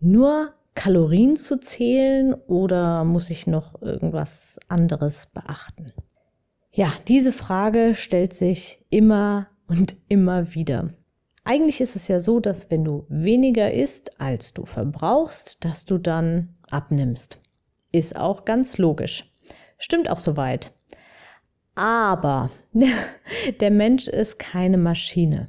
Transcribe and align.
nur 0.00 0.54
Kalorien 0.74 1.36
zu 1.36 1.58
zählen 1.58 2.34
oder 2.34 3.04
muss 3.04 3.30
ich 3.30 3.46
noch 3.46 3.80
irgendwas 3.82 4.58
anderes 4.68 5.26
beachten? 5.26 5.92
Ja, 6.72 6.92
diese 7.08 7.32
Frage 7.32 7.94
stellt 7.94 8.32
sich 8.32 8.84
immer 8.90 9.48
und 9.66 9.96
immer 10.08 10.54
wieder. 10.54 10.90
Eigentlich 11.44 11.80
ist 11.80 11.96
es 11.96 12.06
ja 12.08 12.20
so, 12.20 12.38
dass 12.38 12.70
wenn 12.70 12.84
du 12.84 13.06
weniger 13.08 13.72
isst, 13.72 14.20
als 14.20 14.52
du 14.52 14.66
verbrauchst, 14.66 15.64
dass 15.64 15.84
du 15.84 15.98
dann 15.98 16.54
abnimmst. 16.70 17.38
Ist 17.92 18.14
auch 18.14 18.44
ganz 18.44 18.78
logisch. 18.78 19.28
Stimmt 19.78 20.08
auch 20.08 20.18
soweit. 20.18 20.72
Aber 21.74 22.50
der 23.60 23.70
Mensch 23.70 24.06
ist 24.06 24.38
keine 24.38 24.78
Maschine. 24.78 25.48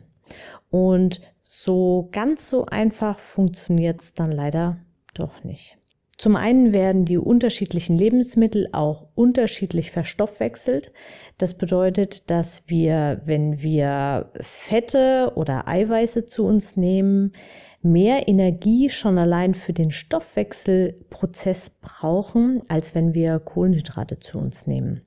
Und 0.70 1.22
so 1.54 2.08
ganz 2.14 2.48
so 2.48 2.66
einfach 2.66 3.20
funktioniert 3.20 4.00
es 4.00 4.14
dann 4.14 4.32
leider 4.32 4.78
doch 5.14 5.44
nicht. 5.44 5.78
Zum 6.18 6.38
einen 6.38 6.74
werden 6.74 7.04
die 7.04 7.18
unterschiedlichen 7.18 7.98
Lebensmittel 7.98 8.70
auch 8.72 9.10
unterschiedlich 9.16 9.92
verstoffwechselt. 9.92 10.94
Das 11.38 11.56
bedeutet, 11.56 12.30
dass 12.30 12.64
wir, 12.68 13.22
wenn 13.26 13.62
wir 13.62 14.32
Fette 14.40 15.34
oder 15.36 15.68
Eiweiße 15.68 16.26
zu 16.26 16.46
uns 16.46 16.78
nehmen, 16.78 17.34
mehr 17.82 18.30
Energie 18.30 18.90
schon 18.90 19.18
allein 19.18 19.54
für 19.54 19.74
den 19.74 19.92
Stoffwechselprozess 19.92 21.72
brauchen, 21.82 22.62
als 22.70 22.96
wenn 22.96 23.14
wir 23.14 23.40
Kohlenhydrate 23.40 24.20
zu 24.20 24.38
uns 24.38 24.68
nehmen. 24.68 25.02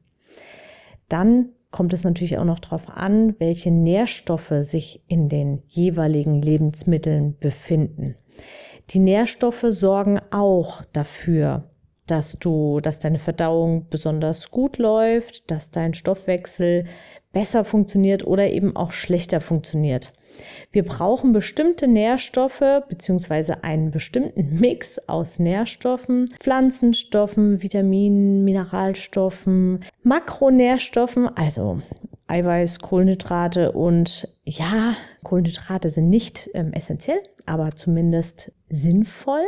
Dann 1.09 1.54
kommt 1.75 1.93
es 1.93 2.05
natürlich 2.05 2.39
auch 2.39 2.45
noch 2.45 2.61
darauf 2.61 2.89
an, 2.89 3.35
welche 3.41 3.73
Nährstoffe 3.73 4.53
sich 4.61 5.03
in 5.09 5.29
den 5.29 5.61
jeweiligen 5.67 6.41
Lebensmitteln 6.41 7.37
befinden. 7.41 8.15
Die 8.91 9.01
Nährstoffe 9.01 9.65
sorgen 9.71 10.21
auch 10.31 10.85
dafür, 10.93 11.69
dass 12.07 12.39
du, 12.39 12.79
dass 12.79 13.01
deine 13.01 13.19
Verdauung 13.19 13.89
besonders 13.91 14.53
gut 14.53 14.79
läuft, 14.79 15.51
dass 15.51 15.73
dein 15.73 15.95
Stoffwechsel 15.95 16.85
besser 17.33 17.65
funktioniert 17.65 18.25
oder 18.25 18.49
eben 18.53 18.77
auch 18.77 18.93
schlechter 18.93 19.41
funktioniert. 19.41 20.13
Wir 20.73 20.85
brauchen 20.85 21.33
bestimmte 21.33 21.87
Nährstoffe 21.87 22.63
beziehungsweise 22.89 23.65
einen 23.65 23.91
bestimmten 23.91 24.59
Mix 24.61 24.99
aus 25.07 25.39
Nährstoffen, 25.39 26.27
Pflanzenstoffen, 26.41 27.63
Vitaminen, 27.63 28.45
Mineralstoffen, 28.45 29.85
Makronährstoffen, 30.03 31.29
also 31.37 31.81
Eiweiß, 32.27 32.79
Kohlenhydrate 32.79 33.73
und 33.73 34.29
ja, 34.45 34.95
Kohlenhydrate 35.23 35.91
sind 35.91 36.09
nicht 36.09 36.51
ähm, 36.55 36.73
essentiell, 36.73 37.23
aber 37.47 37.73
zumindest 37.73 38.51
sinnvoll. 38.71 39.45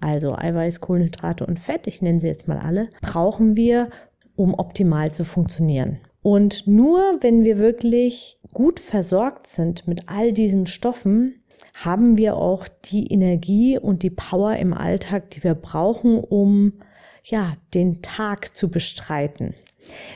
Also 0.00 0.34
Eiweiß, 0.36 0.80
Kohlenhydrate 0.80 1.46
und 1.46 1.58
Fett, 1.58 1.86
ich 1.86 2.02
nenne 2.02 2.20
sie 2.20 2.28
jetzt 2.28 2.48
mal 2.48 2.58
alle, 2.58 2.88
brauchen 3.00 3.56
wir, 3.56 3.90
um 4.34 4.54
optimal 4.54 5.10
zu 5.10 5.24
funktionieren. 5.24 5.98
Und 6.26 6.66
nur 6.66 7.18
wenn 7.20 7.44
wir 7.44 7.56
wirklich 7.56 8.36
gut 8.52 8.80
versorgt 8.80 9.46
sind 9.46 9.86
mit 9.86 10.08
all 10.08 10.32
diesen 10.32 10.66
Stoffen, 10.66 11.44
haben 11.72 12.18
wir 12.18 12.36
auch 12.36 12.66
die 12.66 13.06
Energie 13.12 13.78
und 13.78 14.02
die 14.02 14.10
Power 14.10 14.56
im 14.56 14.74
Alltag, 14.74 15.30
die 15.30 15.44
wir 15.44 15.54
brauchen, 15.54 16.18
um 16.18 16.80
ja, 17.22 17.52
den 17.74 18.02
Tag 18.02 18.56
zu 18.56 18.68
bestreiten. 18.68 19.54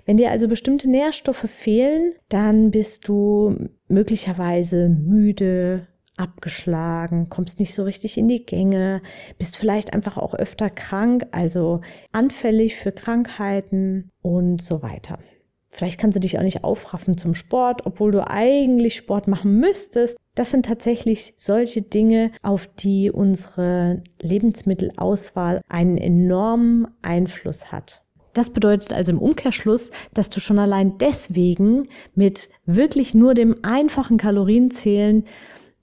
Wenn 0.04 0.16
dir 0.16 0.32
also 0.32 0.48
bestimmte 0.48 0.91
Nährstoffe 0.91 1.48
fehlen, 1.48 2.15
dann 2.28 2.72
bist 2.72 3.06
du 3.06 3.69
möglicherweise 3.87 4.88
müde, 4.88 5.87
abgeschlagen, 6.16 7.28
kommst 7.28 7.60
nicht 7.60 7.72
so 7.72 7.84
richtig 7.84 8.19
in 8.19 8.27
die 8.27 8.44
Gänge, 8.44 9.00
bist 9.38 9.56
vielleicht 9.56 9.94
einfach 9.94 10.16
auch 10.16 10.34
öfter 10.34 10.71
krank, 10.71 11.28
also 11.31 11.82
anfällig 12.10 12.75
für 12.75 12.91
Krankheiten 12.91 14.10
und 14.22 14.60
so 14.60 14.82
weiter. 14.82 15.21
Vielleicht 15.70 16.00
kannst 16.00 16.16
du 16.16 16.20
dich 16.20 16.36
auch 16.38 16.42
nicht 16.42 16.64
aufraffen 16.64 17.16
zum 17.16 17.34
Sport, 17.34 17.86
obwohl 17.86 18.10
du 18.10 18.26
eigentlich 18.28 18.97
Sport 18.97 19.28
machen 19.28 19.58
müsstest. 19.60 20.16
Das 20.34 20.50
sind 20.50 20.66
tatsächlich 20.66 21.34
solche 21.36 21.82
Dinge, 21.82 22.32
auf 22.42 22.66
die 22.66 23.10
unsere 23.10 24.03
Lebensmittelauswahl 24.20 25.60
einen 25.69 25.97
enormen 25.97 26.88
Einfluss 27.03 27.70
hat. 27.70 28.03
Das 28.32 28.50
bedeutet 28.50 28.92
also 28.92 29.12
im 29.12 29.19
Umkehrschluss, 29.19 29.91
dass 30.14 30.30
du 30.30 30.41
schon 30.41 30.59
allein 30.59 30.98
deswegen 30.98 31.88
mit 32.14 32.48
wirklich 32.66 33.14
nur 33.14 33.34
dem 33.34 33.56
einfachen 33.62 34.19
Kalorienzählen 34.19 35.25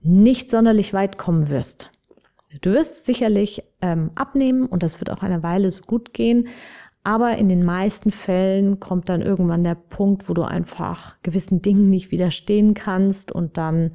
nicht 0.01 0.49
sonderlich 0.49 0.93
weit 0.93 1.17
kommen 1.17 1.49
wirst. 1.49 1.91
Du 2.61 2.71
wirst 2.71 3.05
sicherlich 3.05 3.63
ähm, 3.81 4.11
abnehmen 4.15 4.65
und 4.65 4.81
das 4.81 4.99
wird 5.01 5.11
auch 5.11 5.21
eine 5.21 5.43
Weile 5.43 5.69
so 5.69 5.83
gut 5.83 6.13
gehen, 6.13 6.47
aber 7.07 7.37
in 7.37 7.47
den 7.47 7.63
meisten 7.63 8.11
Fällen 8.11 8.81
kommt 8.81 9.07
dann 9.07 9.21
irgendwann 9.21 9.63
der 9.63 9.75
Punkt, 9.75 10.27
wo 10.27 10.33
du 10.33 10.41
einfach 10.41 11.15
gewissen 11.23 11.61
Dingen 11.61 11.89
nicht 11.89 12.11
widerstehen 12.11 12.73
kannst 12.73 13.31
und 13.31 13.55
dann 13.55 13.91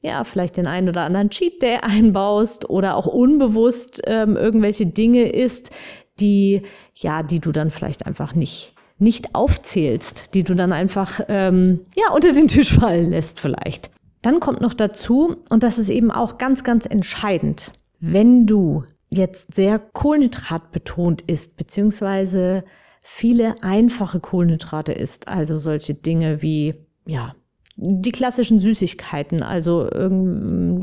ja, 0.00 0.24
vielleicht 0.24 0.56
den 0.56 0.66
einen 0.66 0.88
oder 0.88 1.02
anderen 1.02 1.30
Cheat 1.30 1.62
Day 1.62 1.78
einbaust 1.82 2.68
oder 2.68 2.96
auch 2.96 3.06
unbewusst 3.06 4.02
ähm, 4.06 4.36
irgendwelche 4.36 4.86
Dinge 4.86 5.28
isst, 5.28 5.70
die, 6.18 6.62
ja, 6.96 7.22
die 7.22 7.38
du 7.38 7.52
dann 7.52 7.70
vielleicht 7.70 8.06
einfach 8.06 8.34
nicht, 8.34 8.74
nicht 8.98 9.36
aufzählst, 9.36 10.34
die 10.34 10.42
du 10.42 10.56
dann 10.56 10.72
einfach, 10.72 11.20
ähm, 11.28 11.86
ja, 11.94 12.12
unter 12.12 12.32
den 12.32 12.48
Tisch 12.48 12.74
fallen 12.74 13.10
lässt 13.10 13.38
vielleicht. 13.38 13.92
Dann 14.20 14.40
kommt 14.40 14.60
noch 14.60 14.74
dazu, 14.74 15.36
und 15.48 15.62
das 15.62 15.78
ist 15.78 15.90
eben 15.90 16.10
auch 16.10 16.38
ganz, 16.38 16.64
ganz 16.64 16.86
entscheidend, 16.86 17.72
wenn 18.00 18.46
du 18.46 18.82
jetzt 19.10 19.54
sehr 19.54 19.78
kohlenhydratbetont 19.78 21.22
ist, 21.22 21.56
beziehungsweise 21.56 22.64
viele 23.02 23.62
einfache 23.62 24.20
Kohlenhydrate 24.20 24.92
isst, 24.92 25.28
also 25.28 25.58
solche 25.58 25.94
Dinge 25.94 26.42
wie, 26.42 26.74
ja, 27.06 27.34
die 27.80 28.10
klassischen 28.10 28.58
Süßigkeiten, 28.58 29.42
also 29.44 29.88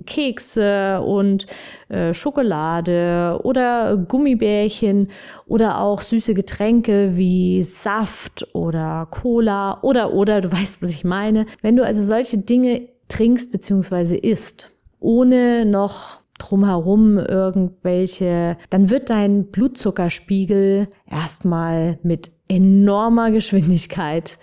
Kekse 0.05 1.01
und 1.01 1.45
äh, 1.89 2.13
Schokolade 2.13 3.37
oder 3.43 3.97
Gummibärchen 3.97 5.09
oder 5.45 5.81
auch 5.81 6.01
süße 6.01 6.33
Getränke 6.33 7.17
wie 7.17 7.63
Saft 7.63 8.47
oder 8.55 9.09
Cola 9.11 9.79
oder 9.81 10.13
oder 10.13 10.39
du 10.39 10.51
weißt, 10.53 10.81
was 10.81 10.91
ich 10.91 11.03
meine. 11.03 11.47
Wenn 11.61 11.75
du 11.75 11.83
also 11.83 12.01
solche 12.01 12.37
Dinge 12.37 12.87
trinkst 13.09 13.51
bzw. 13.51 14.15
isst, 14.15 14.71
ohne 15.01 15.65
noch 15.65 16.21
drumherum 16.37 17.17
irgendwelche, 17.17 18.57
dann 18.69 18.89
wird 18.89 19.09
dein 19.09 19.47
Blutzuckerspiegel 19.51 20.87
erstmal 21.09 21.99
mit 22.03 22.31
enormer 22.47 23.31
Geschwindigkeit 23.31 24.39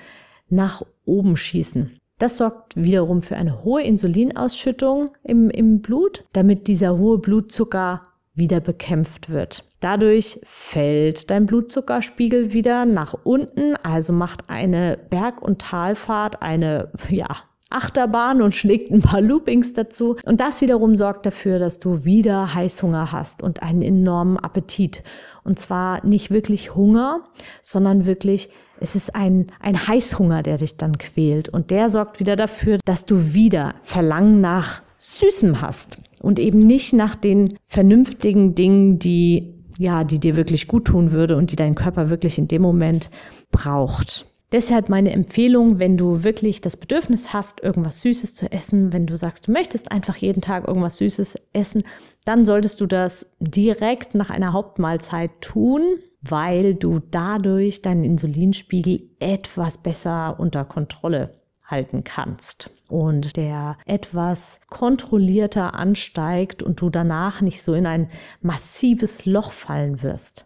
nach 0.49 0.83
oben 1.05 1.37
schießen. 1.37 1.99
Das 2.19 2.37
sorgt 2.37 2.77
wiederum 2.77 3.23
für 3.23 3.37
eine 3.37 3.65
hohe 3.65 3.83
Insulinausschüttung 3.83 5.11
im, 5.25 5.51
im 5.51 5.81
Blut, 5.81 6.25
damit 6.33 6.69
dieser 6.69 6.97
hohe 6.97 7.19
Blutzucker 7.19 8.03
wieder 8.35 8.61
bekämpft 8.61 9.29
wird. 9.29 9.65
Dadurch 9.81 10.41
fällt 10.45 11.31
dein 11.31 11.47
Blutzuckerspiegel 11.47 12.53
wieder 12.53 12.87
nach 12.87 13.15
unten, 13.25 13.75
also 13.83 14.13
macht 14.13 14.49
eine 14.49 14.99
Berg- 15.11 15.43
und 15.43 15.61
Talfahrt 15.61 16.41
eine 16.43 16.93
ja, 17.11 17.39
Achterbahn 17.75 18.43
und 18.43 18.55
schlägt 18.55 18.91
ein 18.91 19.03
paar 19.03 19.21
Loopings 19.21 19.73
dazu. 19.73 20.17
Und 20.25 20.41
das 20.41 20.61
wiederum 20.61 20.97
sorgt 20.97 21.27
dafür, 21.27 21.59
dass 21.59 21.79
du 21.79 22.05
wieder 22.05 22.55
Heißhunger 22.55 23.13
hast 23.13 23.43
und 23.43 23.63
einen 23.63 23.83
enormen 23.83 24.37
Appetit. 24.39 25.03
Und 25.45 25.59
zwar 25.59 26.05
nicht 26.07 26.31
wirklich 26.31 26.75
Hunger, 26.75 27.25
sondern 27.63 28.07
wirklich 28.07 28.51
es 28.83 28.97
ist 28.97 29.15
ein, 29.15 29.47
ein 29.61 29.87
Heißhunger, 29.87 30.43
der 30.43 30.59
dich 30.59 30.77
dann 30.77 30.99
quält. 30.99 31.49
Und 31.49 31.71
der 31.71 31.89
sorgt 31.89 32.19
wieder 32.19 32.35
dafür, 32.35 32.79
dass 32.85 33.07
du 33.07 33.33
wieder 33.33 33.77
Verlangen 33.85 34.41
nach 34.41 34.83
Süßem 34.99 35.61
hast 35.61 35.99
und 36.21 36.39
eben 36.39 36.61
nicht 36.61 36.93
nach 36.93 37.15
den 37.15 37.59
vernünftigen 37.67 38.55
Dingen, 38.55 38.99
die, 38.99 39.55
ja, 39.79 40.05
die 40.05 40.19
dir 40.19 40.37
wirklich 40.37 40.67
gut 40.67 40.87
tun 40.87 41.13
würde 41.13 41.37
und 41.37 41.53
die 41.53 41.57
dein 41.57 41.75
Körper 41.75 42.11
wirklich 42.11 42.39
in 42.39 42.49
dem 42.49 42.63
Moment 42.63 43.11
braucht. 43.51 44.27
Deshalb 44.53 44.91
meine 44.91 45.13
Empfehlung, 45.13 45.79
wenn 45.79 45.97
du 45.97 46.25
wirklich 46.25 46.61
das 46.61 46.77
Bedürfnis 46.77 47.33
hast, 47.33 47.63
irgendwas 47.63 48.03
Süßes 48.03 48.35
zu 48.35 48.53
essen, 48.53 48.93
wenn 48.93 49.07
du 49.07 49.17
sagst, 49.17 49.49
du 49.49 49.53
möchtest 49.53 49.91
einfach 49.91 50.17
jeden 50.17 50.43
Tag 50.43 50.69
irgendwas 50.69 50.99
Süßes 50.99 51.37
essen, 51.55 51.85
dann 52.27 52.45
solltest 52.45 52.79
du 52.83 52.87
das 52.87 53.27
direkt 53.41 54.15
nach 54.15 54.29
einer 54.29 54.53
Hauptmahlzeit 54.53 55.31
tun, 55.41 55.83
weil 56.21 56.75
du 56.75 57.01
dadurch 57.11 57.81
deinen 57.81 58.05
Insulinspiegel 58.05 59.09
etwas 59.21 59.79
besser 59.79 60.39
unter 60.39 60.67
Kontrolle 60.67 61.41
halten 61.65 62.05
kannst 62.05 62.69
und 62.91 63.39
der 63.39 63.79
etwas 63.87 64.61
kontrollierter 64.69 65.77
ansteigt 65.77 66.63
und 66.63 66.79
du 66.83 66.91
danach 66.91 67.41
nicht 67.41 67.63
so 67.63 67.73
in 67.73 67.87
ein 67.87 68.11
massives 68.43 69.25
Loch 69.25 69.51
fallen 69.51 70.03
wirst. 70.03 70.45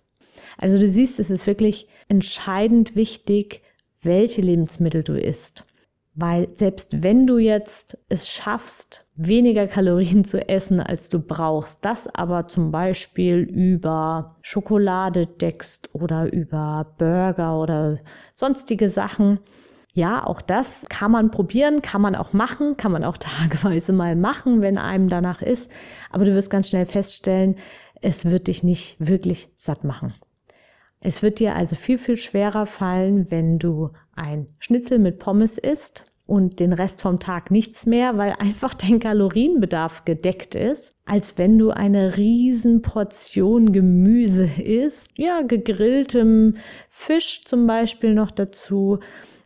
Also 0.58 0.78
du 0.78 0.88
siehst, 0.88 1.18
es 1.18 1.28
ist 1.28 1.48
wirklich 1.48 1.88
entscheidend 2.08 2.94
wichtig, 2.94 3.62
welche 4.06 4.40
Lebensmittel 4.40 5.02
du 5.02 5.20
isst. 5.20 5.66
Weil 6.18 6.48
selbst 6.54 7.02
wenn 7.02 7.26
du 7.26 7.36
jetzt 7.36 7.98
es 8.08 8.26
schaffst, 8.26 9.06
weniger 9.16 9.66
Kalorien 9.66 10.24
zu 10.24 10.48
essen, 10.48 10.80
als 10.80 11.10
du 11.10 11.18
brauchst, 11.18 11.84
das 11.84 12.08
aber 12.14 12.48
zum 12.48 12.70
Beispiel 12.70 13.40
über 13.40 14.36
Schokolade 14.40 15.26
deckst 15.26 15.90
oder 15.92 16.32
über 16.32 16.94
Burger 16.96 17.60
oder 17.60 17.98
sonstige 18.34 18.88
Sachen, 18.88 19.40
ja, 19.92 20.26
auch 20.26 20.40
das 20.40 20.86
kann 20.88 21.10
man 21.10 21.30
probieren, 21.30 21.82
kann 21.82 22.00
man 22.00 22.14
auch 22.14 22.32
machen, 22.32 22.78
kann 22.78 22.92
man 22.92 23.04
auch 23.04 23.16
tageweise 23.18 23.92
mal 23.92 24.16
machen, 24.16 24.62
wenn 24.62 24.78
einem 24.78 25.08
danach 25.08 25.42
ist. 25.42 25.70
Aber 26.10 26.24
du 26.24 26.34
wirst 26.34 26.48
ganz 26.48 26.70
schnell 26.70 26.86
feststellen, 26.86 27.56
es 28.00 28.24
wird 28.24 28.48
dich 28.48 28.62
nicht 28.62 28.96
wirklich 28.98 29.50
satt 29.56 29.84
machen. 29.84 30.14
Es 31.00 31.22
wird 31.22 31.38
dir 31.38 31.54
also 31.54 31.76
viel, 31.76 31.98
viel 31.98 32.16
schwerer 32.16 32.66
fallen, 32.66 33.30
wenn 33.30 33.58
du 33.58 33.90
ein 34.14 34.48
Schnitzel 34.58 34.98
mit 34.98 35.18
Pommes 35.18 35.58
isst 35.58 36.04
und 36.26 36.58
den 36.58 36.72
Rest 36.72 37.00
vom 37.00 37.20
Tag 37.20 37.50
nichts 37.50 37.86
mehr, 37.86 38.18
weil 38.18 38.32
einfach 38.38 38.74
dein 38.74 38.98
Kalorienbedarf 38.98 40.04
gedeckt 40.04 40.54
ist, 40.54 40.92
als 41.04 41.38
wenn 41.38 41.58
du 41.58 41.70
eine 41.70 42.16
riesen 42.16 42.82
Portion 42.82 43.72
Gemüse 43.72 44.48
isst, 44.60 45.08
ja, 45.16 45.42
gegrilltem 45.42 46.56
Fisch 46.90 47.42
zum 47.44 47.66
Beispiel 47.66 48.14
noch 48.14 48.30
dazu 48.30 48.98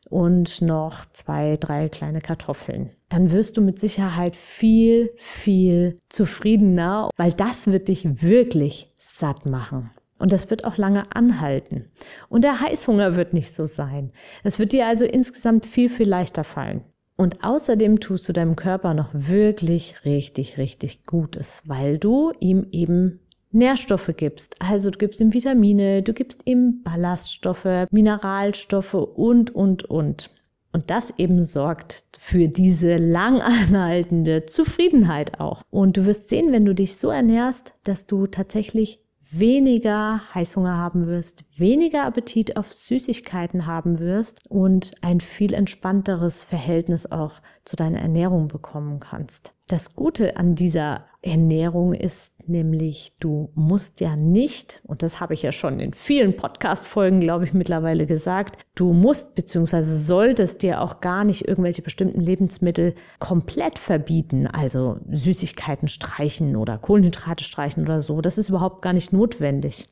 und 0.08 0.62
noch 0.62 1.04
zwei, 1.12 1.56
drei 1.56 1.88
kleine 1.88 2.20
Kartoffeln. 2.20 2.90
Dann 3.10 3.32
wirst 3.32 3.56
du 3.56 3.60
mit 3.60 3.78
Sicherheit 3.78 4.36
viel, 4.36 5.10
viel 5.16 5.98
zufriedener, 6.08 7.10
weil 7.16 7.32
das 7.32 7.66
wird 7.66 7.88
dich 7.88 8.22
wirklich 8.22 8.88
satt 8.98 9.46
machen. 9.46 9.90
Und 10.20 10.32
das 10.32 10.50
wird 10.50 10.64
auch 10.64 10.76
lange 10.76 11.04
anhalten. 11.16 11.86
Und 12.28 12.44
der 12.44 12.60
Heißhunger 12.60 13.16
wird 13.16 13.32
nicht 13.32 13.54
so 13.54 13.66
sein. 13.66 14.12
Es 14.44 14.58
wird 14.58 14.72
dir 14.72 14.86
also 14.86 15.04
insgesamt 15.04 15.66
viel, 15.66 15.88
viel 15.88 16.08
leichter 16.08 16.44
fallen. 16.44 16.82
Und 17.16 17.42
außerdem 17.42 18.00
tust 18.00 18.28
du 18.28 18.32
deinem 18.32 18.56
Körper 18.56 18.94
noch 18.94 19.08
wirklich 19.12 20.04
richtig, 20.04 20.58
richtig 20.58 21.04
Gutes, 21.04 21.62
weil 21.64 21.98
du 21.98 22.32
ihm 22.38 22.66
eben 22.70 23.20
Nährstoffe 23.52 24.12
gibst. 24.16 24.56
Also 24.58 24.90
du 24.90 24.98
gibst 24.98 25.20
ihm 25.20 25.32
Vitamine, 25.32 26.02
du 26.02 26.12
gibst 26.12 26.42
ihm 26.46 26.82
Ballaststoffe, 26.82 27.86
Mineralstoffe 27.90 28.94
und, 28.94 29.54
und, 29.54 29.84
und. 29.84 30.30
Und 30.72 30.88
das 30.88 31.12
eben 31.18 31.42
sorgt 31.42 32.04
für 32.18 32.46
diese 32.46 32.96
langanhaltende 32.96 34.46
Zufriedenheit 34.46 35.40
auch. 35.40 35.62
Und 35.70 35.96
du 35.96 36.06
wirst 36.06 36.28
sehen, 36.28 36.52
wenn 36.52 36.64
du 36.64 36.74
dich 36.74 36.96
so 36.96 37.10
ernährst, 37.10 37.74
dass 37.84 38.06
du 38.06 38.28
tatsächlich 38.28 39.00
weniger 39.30 40.20
Heißhunger 40.34 40.76
haben 40.76 41.06
wirst, 41.06 41.44
weniger 41.60 42.04
Appetit 42.04 42.56
auf 42.56 42.72
Süßigkeiten 42.72 43.66
haben 43.66 44.00
wirst 44.00 44.38
und 44.48 44.92
ein 45.02 45.20
viel 45.20 45.54
entspannteres 45.54 46.42
Verhältnis 46.42 47.10
auch 47.10 47.40
zu 47.64 47.76
deiner 47.76 48.00
Ernährung 48.00 48.48
bekommen 48.48 48.98
kannst. 48.98 49.52
Das 49.68 49.94
Gute 49.94 50.36
an 50.36 50.56
dieser 50.56 51.04
Ernährung 51.22 51.94
ist 51.94 52.32
nämlich, 52.48 53.12
du 53.20 53.50
musst 53.54 54.00
ja 54.00 54.16
nicht, 54.16 54.82
und 54.86 55.04
das 55.04 55.20
habe 55.20 55.34
ich 55.34 55.42
ja 55.42 55.52
schon 55.52 55.78
in 55.78 55.94
vielen 55.94 56.34
Podcast-Folgen, 56.34 57.20
glaube 57.20 57.44
ich, 57.44 57.52
mittlerweile 57.52 58.06
gesagt, 58.06 58.58
du 58.74 58.92
musst 58.92 59.36
bzw. 59.36 59.82
solltest 59.82 60.62
dir 60.62 60.80
auch 60.80 61.00
gar 61.00 61.24
nicht 61.24 61.46
irgendwelche 61.46 61.82
bestimmten 61.82 62.20
Lebensmittel 62.20 62.94
komplett 63.20 63.78
verbieten, 63.78 64.48
also 64.48 64.96
Süßigkeiten 65.10 65.86
streichen 65.88 66.56
oder 66.56 66.78
Kohlenhydrate 66.78 67.44
streichen 67.44 67.84
oder 67.84 68.00
so. 68.00 68.20
Das 68.20 68.38
ist 68.38 68.48
überhaupt 68.48 68.82
gar 68.82 68.92
nicht 68.92 69.12
notwendig. 69.12 69.88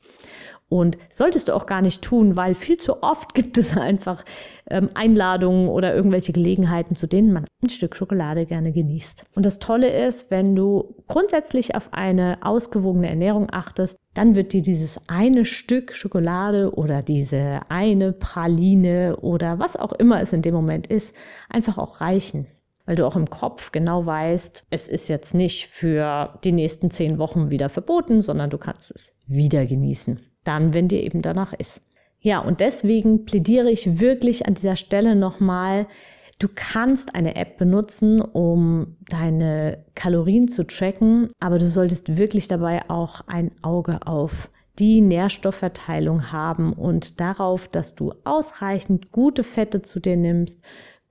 Und 0.69 0.99
solltest 1.11 1.47
du 1.47 1.55
auch 1.55 1.65
gar 1.65 1.81
nicht 1.81 2.03
tun, 2.03 2.35
weil 2.35 2.53
viel 2.53 2.77
zu 2.77 3.01
oft 3.01 3.33
gibt 3.33 3.57
es 3.57 3.75
einfach 3.75 4.23
ähm, 4.69 4.89
Einladungen 4.93 5.67
oder 5.67 5.95
irgendwelche 5.95 6.31
Gelegenheiten, 6.31 6.95
zu 6.95 7.07
denen 7.07 7.33
man 7.33 7.45
ein 7.63 7.69
Stück 7.69 7.95
Schokolade 7.95 8.45
gerne 8.45 8.71
genießt. 8.71 9.25
Und 9.35 9.45
das 9.45 9.59
Tolle 9.59 9.89
ist, 9.89 10.29
wenn 10.29 10.55
du 10.55 10.95
grundsätzlich 11.07 11.75
auf 11.75 11.89
eine 11.91 12.37
ausgewogene 12.41 13.09
Ernährung 13.09 13.47
achtest, 13.51 13.97
dann 14.13 14.35
wird 14.35 14.53
dir 14.53 14.61
dieses 14.61 14.99
eine 15.07 15.43
Stück 15.43 15.93
Schokolade 15.95 16.73
oder 16.73 17.01
diese 17.01 17.61
eine 17.69 18.13
Praline 18.13 19.17
oder 19.17 19.59
was 19.59 19.75
auch 19.75 19.93
immer 19.93 20.21
es 20.21 20.33
in 20.33 20.43
dem 20.43 20.53
Moment 20.53 20.87
ist, 20.87 21.15
einfach 21.49 21.77
auch 21.77 21.99
reichen 21.99 22.47
weil 22.85 22.95
du 22.95 23.05
auch 23.05 23.15
im 23.15 23.29
Kopf 23.29 23.71
genau 23.71 24.07
weißt, 24.07 24.65
es 24.71 24.87
ist 24.87 25.09
jetzt 25.09 25.35
nicht 25.35 25.67
für 25.67 26.39
die 26.43 26.51
nächsten 26.51 26.89
zehn 26.89 27.19
Wochen 27.19 27.51
wieder 27.51 27.69
verboten, 27.69 28.23
sondern 28.23 28.49
du 28.49 28.57
kannst 28.57 28.89
es 28.89 29.13
wieder 29.27 29.67
genießen 29.67 30.19
dann, 30.49 30.73
wenn 30.73 30.87
dir 30.87 31.03
eben 31.03 31.21
danach 31.21 31.53
ist. 31.53 31.79
Ja, 32.21 32.39
und 32.39 32.59
deswegen 32.59 33.23
plädiere 33.23 33.69
ich 33.69 33.99
wirklich 33.99 34.47
an 34.47 34.55
dieser 34.55 34.75
Stelle 34.75 35.15
nochmal, 35.15 35.85
du 36.39 36.47
kannst 36.53 37.13
eine 37.13 37.35
App 37.35 37.57
benutzen, 37.57 38.19
um 38.19 38.97
deine 39.09 39.85
Kalorien 39.93 40.47
zu 40.47 40.65
tracken, 40.65 41.27
aber 41.39 41.59
du 41.59 41.67
solltest 41.67 42.17
wirklich 42.17 42.47
dabei 42.47 42.89
auch 42.89 43.21
ein 43.27 43.51
Auge 43.61 43.99
auf 44.05 44.49
die 44.79 45.01
Nährstoffverteilung 45.01 46.31
haben 46.31 46.73
und 46.73 47.19
darauf, 47.19 47.67
dass 47.67 47.93
du 47.93 48.13
ausreichend 48.23 49.11
gute 49.11 49.43
Fette 49.43 49.83
zu 49.83 49.99
dir 49.99 50.17
nimmst, 50.17 50.59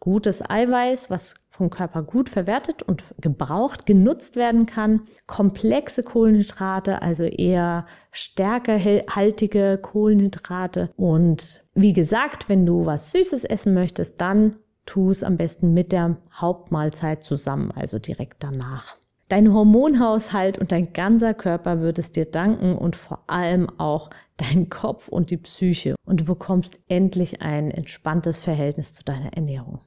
gutes 0.00 0.48
Eiweiß, 0.48 1.10
was 1.10 1.34
vom 1.50 1.70
Körper 1.70 2.02
gut 2.02 2.28
verwertet 2.28 2.82
und 2.82 3.02
gebraucht, 3.20 3.84
genutzt 3.84 4.36
werden 4.36 4.66
kann. 4.66 5.02
Komplexe 5.26 6.04
Kohlenhydrate, 6.04 7.02
also 7.02 7.24
eher 7.24 7.86
stärkehaltige 8.12 9.78
Kohlenhydrate. 9.82 10.90
Und 10.96 11.64
wie 11.74 11.92
gesagt, 11.92 12.48
wenn 12.48 12.64
du 12.64 12.86
was 12.86 13.10
Süßes 13.10 13.44
essen 13.44 13.74
möchtest, 13.74 14.20
dann 14.20 14.56
tu 14.86 15.10
es 15.10 15.24
am 15.24 15.36
besten 15.36 15.74
mit 15.74 15.92
der 15.92 16.16
Hauptmahlzeit 16.32 17.24
zusammen, 17.24 17.72
also 17.72 17.98
direkt 17.98 18.42
danach. 18.42 18.96
Dein 19.28 19.52
Hormonhaushalt 19.52 20.56
und 20.58 20.72
dein 20.72 20.94
ganzer 20.94 21.34
Körper 21.34 21.82
wird 21.82 21.98
es 21.98 22.12
dir 22.12 22.24
danken 22.24 22.74
und 22.76 22.96
vor 22.96 23.24
allem 23.26 23.68
auch 23.78 24.08
dein 24.38 24.70
Kopf 24.70 25.08
und 25.08 25.30
die 25.30 25.36
Psyche. 25.36 25.96
Und 26.06 26.20
du 26.20 26.24
bekommst 26.24 26.78
endlich 26.88 27.42
ein 27.42 27.70
entspanntes 27.70 28.38
Verhältnis 28.38 28.94
zu 28.94 29.04
deiner 29.04 29.34
Ernährung. 29.34 29.80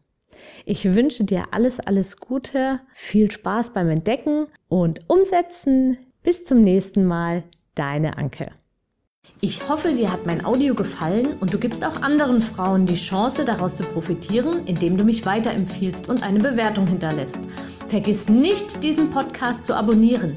Ich 0.65 0.93
wünsche 0.93 1.23
dir 1.23 1.45
alles, 1.51 1.79
alles 1.79 2.17
Gute, 2.17 2.79
viel 2.93 3.31
Spaß 3.31 3.71
beim 3.73 3.89
Entdecken 3.89 4.47
und 4.67 5.01
Umsetzen. 5.07 5.97
Bis 6.23 6.45
zum 6.45 6.61
nächsten 6.61 7.05
Mal, 7.05 7.43
deine 7.75 8.17
Anke. 8.17 8.51
Ich 9.39 9.67
hoffe, 9.69 9.93
dir 9.93 10.11
hat 10.11 10.25
mein 10.25 10.45
Audio 10.45 10.75
gefallen 10.75 11.37
und 11.39 11.53
du 11.53 11.57
gibst 11.57 11.85
auch 11.85 12.01
anderen 12.01 12.41
Frauen 12.41 12.85
die 12.85 12.95
Chance, 12.95 13.43
daraus 13.43 13.75
zu 13.75 13.83
profitieren, 13.83 14.65
indem 14.67 14.97
du 14.97 15.03
mich 15.03 15.25
weiterempfiehlst 15.25 16.09
und 16.09 16.21
eine 16.21 16.39
Bewertung 16.39 16.85
hinterlässt. 16.85 17.39
Vergiss 17.87 18.29
nicht, 18.29 18.83
diesen 18.83 19.09
Podcast 19.09 19.65
zu 19.65 19.75
abonnieren. 19.75 20.35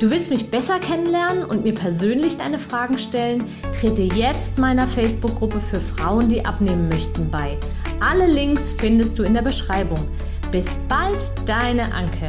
Du 0.00 0.10
willst 0.10 0.28
mich 0.28 0.50
besser 0.50 0.78
kennenlernen 0.78 1.44
und 1.44 1.64
mir 1.64 1.72
persönlich 1.72 2.36
deine 2.36 2.58
Fragen 2.58 2.98
stellen? 2.98 3.44
Trete 3.72 4.02
jetzt 4.02 4.58
meiner 4.58 4.86
Facebook-Gruppe 4.86 5.60
für 5.60 5.80
Frauen, 5.80 6.28
die 6.28 6.44
abnehmen 6.44 6.88
möchten, 6.88 7.30
bei. 7.30 7.56
Alle 8.00 8.26
Links 8.26 8.70
findest 8.78 9.18
du 9.18 9.22
in 9.22 9.34
der 9.34 9.42
Beschreibung. 9.42 10.08
Bis 10.50 10.66
bald, 10.88 11.24
deine 11.46 11.92
Anke. 11.92 12.28